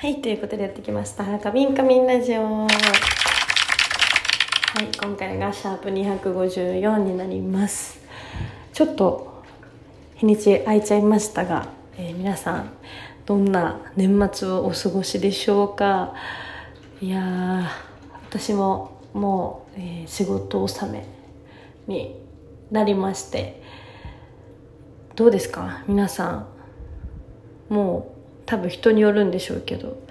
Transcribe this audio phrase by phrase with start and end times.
[0.00, 1.40] はい、ということでやってきました。
[1.40, 2.44] カビンカミンラジオ。
[2.44, 2.68] は
[4.80, 7.98] い、今回がシャープ254になります。
[8.72, 9.42] ちょっと
[10.14, 12.70] 日にち空いちゃいましたが、えー皆さん、
[13.26, 16.14] どんな年末をお過ごしでしょうか？
[17.00, 17.64] いやー、
[18.30, 21.04] 私ももう、えー仕事納め
[21.88, 22.14] に
[22.70, 23.60] なりまして、
[25.16, 25.82] どうですか？
[25.88, 26.46] 皆さ
[27.68, 27.74] ん。
[27.74, 28.17] もう
[28.48, 30.02] 多分人によるんでしょうけど。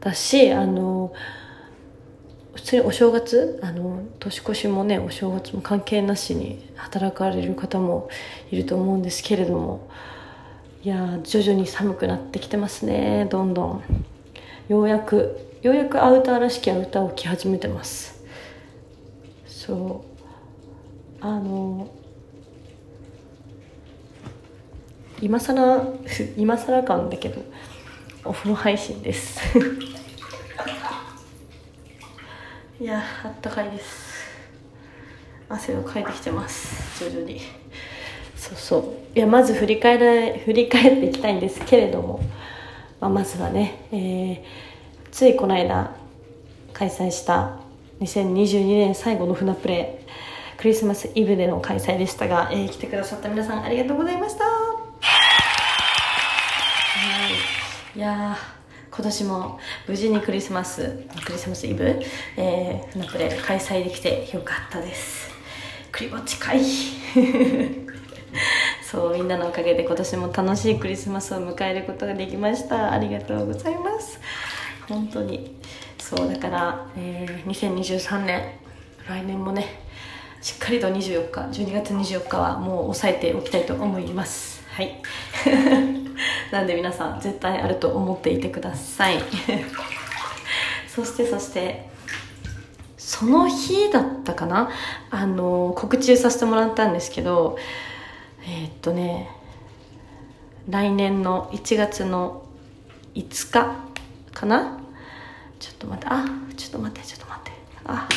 [0.00, 1.12] だしあの
[2.54, 8.08] 普通にお正月あの年越しもねお正月も関係なしに働かれる方も
[8.50, 9.88] いると思うんですけれども。
[10.82, 13.82] いや徐々に寒くなってきてますねどんどん。
[14.68, 18.24] ようやくようやくアウターらしきアウターを着始めてます。
[19.46, 20.04] そ
[21.22, 21.24] う。
[21.24, 21.88] あの
[25.20, 25.84] 今さら
[26.36, 27.42] 今さら感だけど
[28.24, 29.40] お風呂配信です。
[32.80, 34.14] いやあったかいです。
[35.48, 37.04] 汗をかいてきてます。
[37.04, 37.40] 徐々に。
[38.36, 39.16] そうそう。
[39.16, 42.20] いやまず振り返ら振り返っていきたいんですけれども、
[43.00, 44.74] まあ、まずはね、えー
[45.14, 45.94] ついこの間
[46.72, 47.60] 開催した
[48.00, 54.53] 2022年最後の船プレイクリスマスイブでの開催でしたが、えー来てくださった皆さんありがとうございました。
[57.96, 61.84] いやー今年も無事にクリスマスクリスマスイブ、
[62.36, 65.32] えー、船プレ開催できてよかったです。
[65.92, 66.60] クリぼっちかい
[68.82, 72.92] そうみんなのおかげで今年も楽しいクリスマスを迎えることができました。
[72.92, 74.18] ありがとうございます。
[74.88, 75.56] 本当に。
[75.98, 78.42] そうだから、えー2023年
[79.08, 79.66] 来年もね
[80.40, 84.64] しっかりと24日12月24日はもう抑えておきたいと思います。
[84.68, 85.00] はい。
[86.54, 89.18] なんで皆さん絶対あると思っていてください。
[90.86, 91.90] そしてそして
[92.96, 94.70] その日だったかな？
[95.10, 97.58] あの告知させてもらったんですけど
[98.46, 99.28] えーっとね
[100.68, 102.44] 来年の1月の
[103.16, 103.74] 5日
[104.32, 104.78] かな？
[105.58, 106.06] ちょっと待って。
[106.08, 106.24] あ
[106.56, 107.50] ちょっと待ってちょっと待って。
[107.86, 108.08] ああ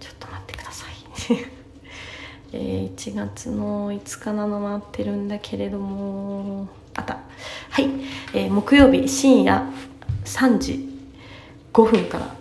[0.00, 0.90] ちょっと待ってください。
[2.52, 6.66] えー1月の5日なの待ってるんだけれども。
[7.76, 7.90] はい、
[8.32, 9.62] えー木曜日深夜
[10.24, 10.88] 3時
[11.74, 12.34] 5分から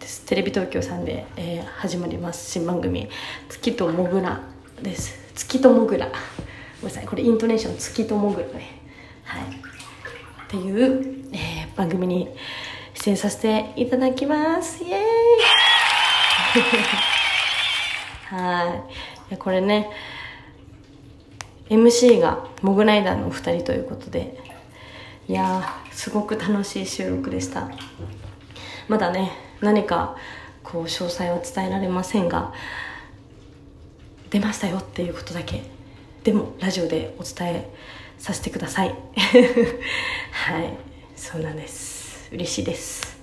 [0.00, 0.26] です。
[0.26, 2.50] テレビ東京さんで、えー始まります。
[2.50, 3.08] 新番組
[3.48, 4.40] 「月ともぐら」
[4.82, 5.16] です。
[5.36, 6.06] 月ともぐら。
[6.06, 6.16] ごめ
[6.82, 7.06] んなさい。
[7.06, 8.80] これイントネーション月ともぐらね。
[9.22, 9.42] はい。
[9.44, 9.46] っ
[10.48, 12.28] ていう、えー番組に
[12.94, 14.82] 出演させていただきます。
[14.82, 15.04] イエーイ。
[18.34, 18.82] は
[19.30, 19.36] い。
[19.36, 19.88] これね
[21.68, 24.42] MC がモグライダーのお二人ということで
[25.26, 27.70] いやすごく楽しい収録でした。
[28.88, 30.16] まだね何か
[30.62, 32.52] こう詳細は伝えられませんが
[34.30, 35.62] 出ましたよっていうことだけ
[36.24, 37.70] でもラジオでお伝え
[38.18, 38.88] させてください。
[40.32, 40.76] はい
[41.16, 42.28] そうなんです。
[42.32, 43.18] 嬉しいです。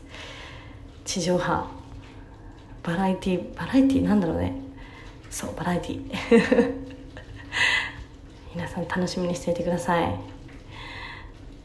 [1.06, 1.68] 地上波
[2.84, 4.56] バラエティバラエティなんだろうね。
[5.30, 6.02] そうバラエティ。
[8.56, 10.41] 皆さん楽しみにしていてください。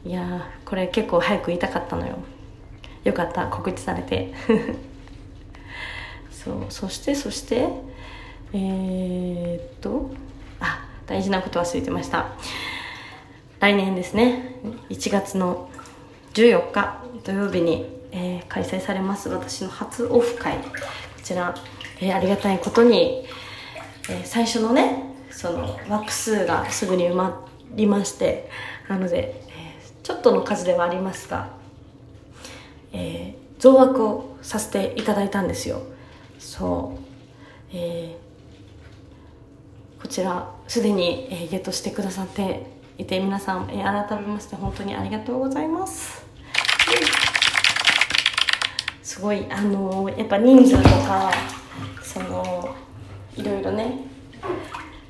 [0.05, 2.17] いやこれ結構早く言いたかったのよ。
[3.03, 4.33] よかった告知されて。
[6.31, 7.67] そうそしてそして
[8.53, 10.11] えー、っと
[10.59, 12.27] あ大事なこと忘れてました。
[13.59, 14.55] 来年ですね。
[14.89, 15.69] 1月の
[16.33, 20.57] 14日土曜日に、えー開催されます私の初オフ会。
[20.57, 20.63] こ
[21.23, 21.53] ちら、
[21.99, 23.25] えーありがたいことに、
[24.09, 28.49] えー最初のねその枠数がすぐに埋まりまして
[28.87, 29.66] なので、え
[30.07, 31.49] ちょっとの数ではありますが、
[32.93, 35.81] えー増枠をさせていただいたんですよ。
[36.39, 46.25] そう、えーこちらすでに、えーゲットしてくださっていて皆さん、えー改めまして本当にありがとうございます。
[49.03, 51.33] すごいあのーやっぱ人数とか
[52.01, 52.73] その
[53.35, 54.05] いろいろね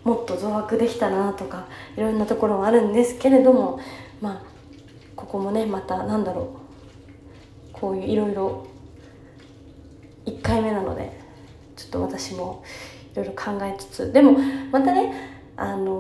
[0.04, 3.80] もっと増枠できたなとかいろんなところはあるんですけれども
[4.22, 4.57] まあ
[5.28, 7.74] ここもねまたなんだろう。
[7.74, 8.66] こういういろいろ
[10.26, 11.20] 1回目なので
[11.76, 12.64] ちょっと私も
[13.14, 14.14] いろいろ考えつつ。
[14.14, 14.38] でも
[14.72, 15.14] またね
[15.58, 15.92] あの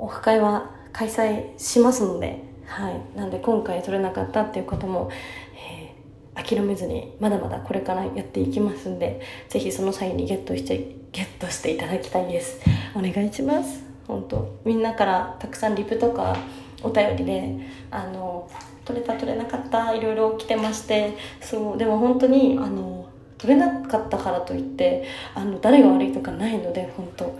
[0.00, 3.18] オフ会は開催しますのではい。
[3.18, 5.10] なんで今回取れなかったっていうことも、
[5.54, 6.00] えー
[6.32, 12.60] 諦めずにまだまだこれからやっていきますんでぜひその際にゲットしてゲットしていただきたいです。
[12.94, 13.82] お願いします。
[14.06, 14.56] 本当。
[14.64, 16.36] みんなからたくさんリプとか
[16.82, 17.56] お便りで
[17.90, 18.50] あの
[18.84, 25.04] 取れた取れなかったいろいろ来てましてそうでも本当にあの取れなかったからといって
[25.34, 27.38] あの誰が悪いとかないので本当。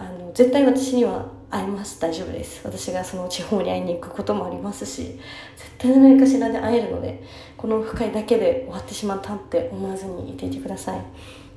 [0.00, 2.60] あの絶対私には会えます大丈夫です。
[2.64, 5.18] 私がその地方に会いに行くこともありますし
[5.56, 7.20] 絶対何かしらで会えるので
[7.56, 11.02] この深いだけで終わってしまったって思わずにいていてください。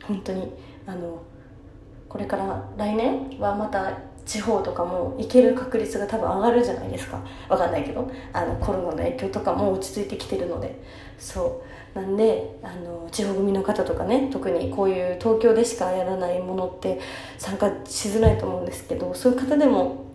[0.08, 0.52] 本当に
[0.88, 1.22] あの
[2.10, 3.96] これから来年はまた
[4.26, 7.22] 地方とかも行ける確率が多分上がるじゃないですか。
[7.50, 8.10] わかんないけど。
[8.34, 10.82] あのコロナの影響とかも落ち着いてきてるので。
[11.18, 11.72] そう。
[11.94, 17.02] なんであの地方組の方とかね特にこういう東京でしかやらないものって
[17.38, 20.06] 参加しづらいと思うんですけどそういう方でも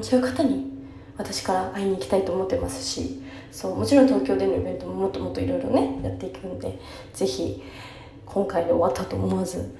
[0.00, 0.70] そういう方に
[1.18, 3.22] 私から会いに行きたいと思ってますし
[3.52, 3.76] そう。
[3.76, 6.78] もちろん東京でのイベントももっともっといろいろねやっていくんで
[7.12, 7.62] ぜひ
[8.24, 9.74] 今回で終わったと思わず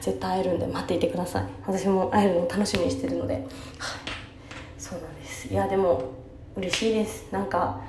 [0.00, 1.44] 絶対会えるんで待っていてください。
[1.66, 3.44] 私も会えるのを楽しみにしてるので、はい、
[4.78, 5.48] そうなんです。
[5.48, 6.12] いやでも
[6.56, 7.26] 嬉しいです。
[7.32, 7.80] なんか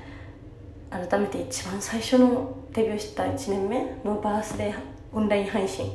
[0.89, 4.75] 改めて一番最初のデビューした1年目のバースデー
[5.11, 5.91] オンライン配信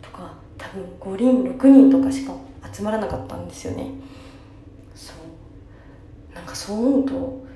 [0.00, 2.34] とか多分5人6人とかしか
[2.72, 3.90] 集まらなかったんですよね。
[4.94, 6.34] そう。
[6.34, 7.46] なんかそう思うと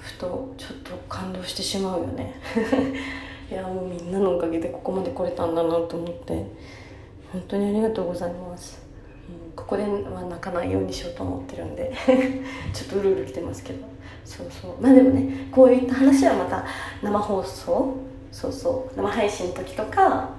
[0.00, 2.34] ふとちょっと感動してしまうよね。
[4.14, 6.46] なのおかげでここまで来れたんだなと思って
[7.32, 8.80] 本当にありがとうございます、
[9.28, 11.92] うん、ここでは泣かないようにしようと思ってるんで
[12.72, 13.94] ちょっとうるうる来てますけど。
[14.24, 14.80] そうそう。
[14.80, 16.64] まあでもねこういった話はまた
[17.02, 17.94] 生放送
[18.32, 18.96] そうそう。
[18.96, 20.30] 生配信の時とか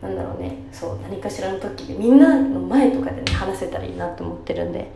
[0.00, 0.56] なんだろうね。
[0.72, 4.92] そう何かしらの時でみんなの前とかでね話せたらいいなと思ってるんで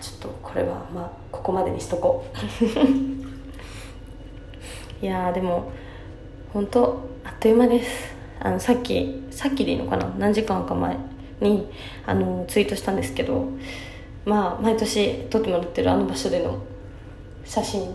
[0.00, 2.36] ちょっとこれはまあここまでにしとこう。
[5.04, 5.70] いやでも
[6.56, 8.16] 本当あっという間です。
[8.40, 10.06] あのさっきさっきでいいのかな？
[10.16, 10.96] 何時間か前
[11.38, 11.70] に
[12.06, 13.46] あのツイートしたんですけど
[14.24, 16.62] まあ毎年撮ってもらってるあの場所での
[17.44, 17.94] 写真。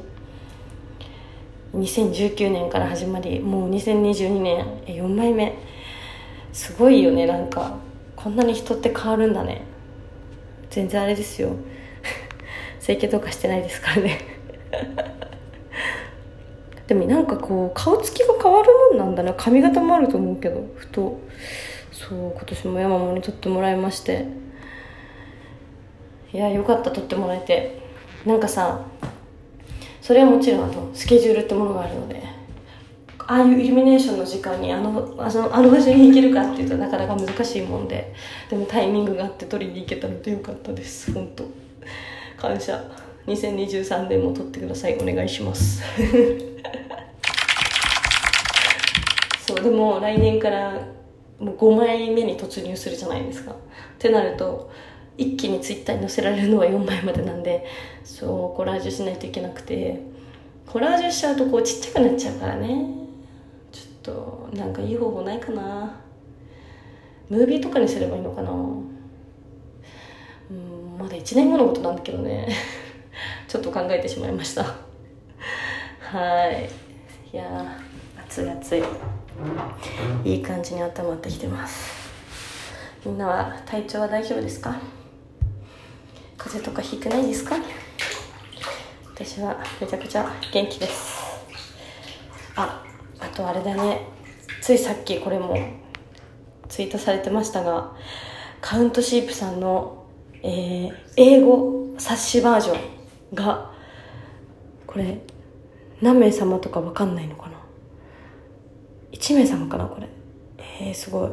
[1.74, 5.58] 2019年から始まりもう2022年4枚目
[6.54, 7.80] すごいよねなんか。
[8.16, 9.64] こんなに人って変わるんだね。
[10.70, 11.50] 全然あれですよ。
[12.80, 14.20] 整形とかしてないですからね。
[16.92, 19.34] でもなんかこう顔つきが変わるもんなんだな。
[19.34, 21.22] 髪型もあると思うけどふと。
[21.90, 24.28] そう今年も山もに撮ってもらいまして。
[26.34, 27.80] いやよかった撮ってもらえて。
[28.26, 28.82] なんかさ
[30.02, 32.22] それはもちろんあのスケジュールってものがあるので。
[33.20, 38.14] ああいうイルミネーションの時間にあのあのあの場所に行けるかっていうとなかなか難しいもんで。
[38.50, 41.14] でもタイミングがあって撮りに行けたのでよかったです。
[41.14, 41.46] 本当。
[42.36, 42.84] 感謝。
[43.28, 44.98] 2023年も撮ってください。
[44.98, 45.82] お願いします。
[49.48, 50.74] そうでも来年から
[51.40, 53.52] もう5枚目に突入するじゃないですか。
[53.52, 53.56] っ
[53.98, 54.72] てなると
[55.18, 57.66] 一気にツイッターに載せられるのは4枚までなんで
[58.04, 60.12] そうコラージュしないといけなくて。
[60.72, 62.86] コラージュしちゃうとこうちっちゃくなっちゃうからね。
[63.74, 66.00] ちょっとなんかいい方法ないかな。
[67.30, 68.52] ムービーとかにすればいいのかな。
[68.52, 68.54] う
[70.54, 72.48] んまだ1年後のことなんだけどね。
[73.50, 74.64] ちょっと考えてしまいました。
[76.00, 76.70] はい。
[77.34, 77.78] いや
[78.18, 78.84] 暑い暑い。
[80.24, 82.12] いい感じに温まってきてます。
[83.06, 84.80] みんなは体調は大丈夫ですか？
[86.38, 87.56] 風邪とかひくないですか？
[89.16, 91.22] 私はめちゃくちゃ元気です。
[92.56, 92.84] あ
[93.20, 94.08] あとあれだね。
[94.62, 95.58] ついさっきこれも
[96.70, 97.96] ツイートされてましたが
[98.62, 100.06] カウントシープさんの、
[100.44, 103.72] えー、英語冊子バージョンが
[104.86, 105.20] これ
[106.02, 107.61] 何名様とか分かんないのかな？
[109.12, 110.08] 1名様かなこれ。
[110.82, 111.30] えー、すごい。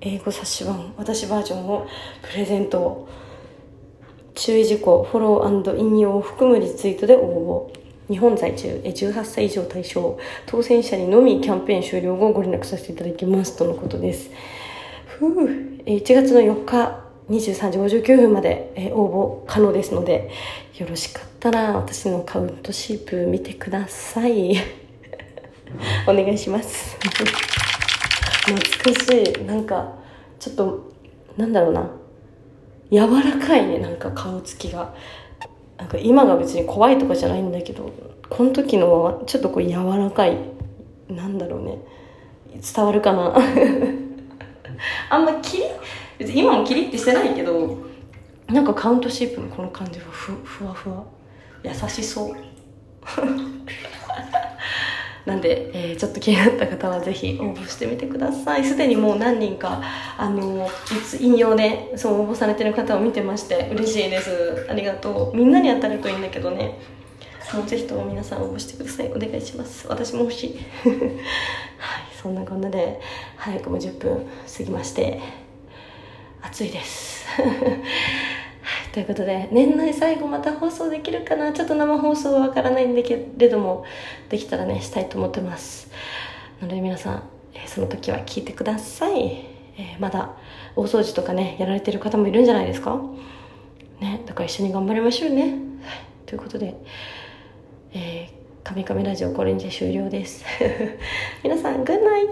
[0.00, 1.86] 英語冊子版私バージョンを
[2.22, 3.08] プレゼント。
[4.34, 8.12] 注意事項フォロー引用を含むリツイートで応募。
[8.12, 14.30] 日本在住18歳以上対象当選者にのみキャンペーン終了後ご連絡させていただきますとのことです。
[15.06, 15.80] ふう。
[15.86, 20.30] 1月の4日23時59分まで応募可能ですので
[20.78, 24.83] よろしかったら私のカウントシープ見てください。
[26.06, 26.96] お願いします。
[28.46, 29.44] 懐かしい。
[29.44, 29.94] なんか
[30.38, 30.92] ちょっと
[31.36, 31.90] なんだろうな。
[32.90, 34.94] 柔らかいねなんか顔つきが。
[35.76, 37.92] なんか今が別に怖いとかじゃないんだけど
[38.28, 40.38] この時のはちょっとこう柔らかい
[41.08, 41.78] なんだろうね。
[42.60, 43.34] 伝わるかな。
[45.10, 45.64] あんまキリ
[46.18, 47.78] 別に今もキリってしてないけど
[48.48, 51.04] なんかカウントシープのこの感じはふふわふわ。
[51.64, 52.36] 優しそう
[55.26, 58.64] なんで、えー、ちょっと気になった方はぜひ応募してみてください。
[58.64, 59.82] すでにもう何人か
[60.18, 60.68] あの
[61.18, 64.66] 引用でそう応募されてる方を見てまして嬉しいです。
[64.68, 65.36] ありがとう。
[65.36, 66.78] みんなに当たるといいんだけどね。
[67.42, 69.12] そのぜひとも皆さん応募してください。
[69.12, 69.86] お願いします。
[69.88, 70.58] 私も欲しい。
[71.78, 73.00] はいそんなこんなで
[73.36, 74.26] 早くも10分
[74.56, 75.20] 過ぎまして
[76.42, 77.26] 暑いです。
[78.94, 81.52] ということで年内最後また放送できるかな？
[81.52, 83.84] ちょっと生放送はわからないんだけれども
[84.28, 85.90] できたらねしたいと思ってます。
[86.60, 87.22] なので皆さん、
[87.54, 89.46] え、その時は聞いてください、
[89.76, 90.36] えー、まだ
[90.76, 93.02] 大掃除とかねやられてる方もいるんじゃないですか？
[94.00, 95.52] ねだから一緒に頑張りましょうね、はい、
[96.26, 96.76] ということで
[97.94, 100.44] えー、カミカミラジオこれにて終了です。
[101.42, 102.28] 皆さんグッナイ